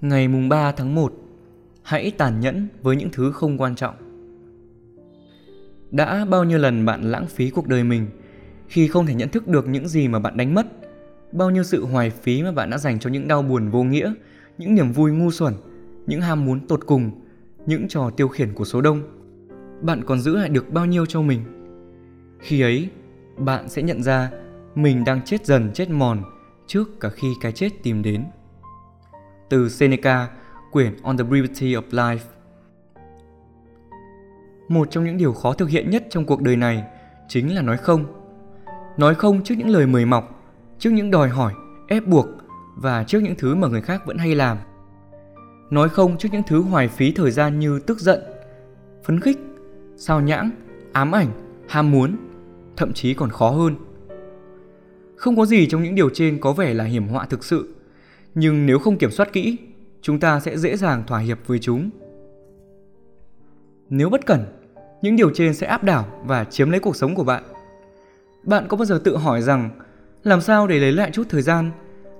[0.00, 1.12] Ngày mùng 3 tháng 1
[1.82, 3.94] Hãy tàn nhẫn với những thứ không quan trọng.
[5.90, 8.06] Đã bao nhiêu lần bạn lãng phí cuộc đời mình
[8.68, 10.66] Khi không thể nhận thức được những gì mà bạn đánh mất?
[11.32, 14.12] Bao nhiêu sự hoài phí mà bạn đã dành cho những đau buồn vô nghĩa,
[14.58, 15.54] Những niềm vui ngu xuẩn,
[16.06, 17.10] Những ham muốn tột cùng,
[17.66, 19.02] Những trò tiêu khiển của số đông?
[19.82, 21.40] Bạn còn giữ lại được bao nhiêu cho mình?
[22.38, 22.88] Khi ấy,
[23.36, 24.30] Bạn sẽ nhận ra
[24.74, 26.22] Mình đang chết dần chết mòn
[26.66, 28.24] Trước cả khi cái chết tìm đến
[29.48, 30.28] từ Seneca,
[30.70, 32.18] quyển On the Brevity of Life.
[34.68, 36.84] Một trong những điều khó thực hiện nhất trong cuộc đời này
[37.28, 38.04] chính là nói không.
[38.96, 40.42] Nói không trước những lời mời mọc,
[40.78, 41.52] trước những đòi hỏi,
[41.88, 42.26] ép buộc
[42.76, 44.58] và trước những thứ mà người khác vẫn hay làm.
[45.70, 48.20] Nói không trước những thứ hoài phí thời gian như tức giận,
[49.04, 49.38] phấn khích,
[49.96, 50.50] sao nhãng,
[50.92, 51.28] ám ảnh,
[51.68, 52.16] ham muốn,
[52.76, 53.74] thậm chí còn khó hơn.
[55.16, 57.74] Không có gì trong những điều trên có vẻ là hiểm họa thực sự
[58.34, 59.56] nhưng nếu không kiểm soát kỹ,
[60.02, 61.90] chúng ta sẽ dễ dàng thỏa hiệp với chúng.
[63.90, 64.44] Nếu bất cẩn,
[65.02, 67.42] những điều trên sẽ áp đảo và chiếm lấy cuộc sống của bạn.
[68.42, 69.70] Bạn có bao giờ tự hỏi rằng
[70.24, 71.70] làm sao để lấy lại chút thời gian,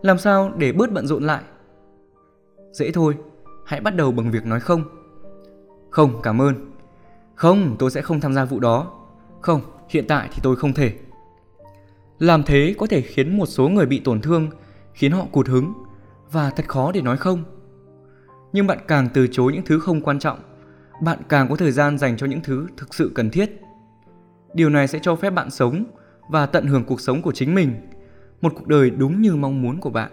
[0.03, 1.43] làm sao để bớt bận rộn lại?
[2.73, 3.17] Dễ thôi,
[3.67, 4.85] hãy bắt đầu bằng việc nói không.
[5.91, 6.55] Không, cảm ơn.
[7.35, 8.93] Không, tôi sẽ không tham gia vụ đó.
[9.41, 10.93] Không, hiện tại thì tôi không thể.
[12.19, 14.49] Làm thế có thể khiến một số người bị tổn thương,
[14.93, 15.73] khiến họ cụt hứng
[16.33, 17.45] và thật khó để nói không.
[18.53, 20.39] Nhưng bạn càng từ chối những thứ không quan trọng,
[21.03, 23.61] bạn càng có thời gian dành cho những thứ thực sự cần thiết.
[24.55, 25.85] Điều này sẽ cho phép bạn sống
[26.29, 27.75] và tận hưởng cuộc sống của chính mình,
[28.41, 30.11] một cuộc đời đúng như mong muốn của bạn.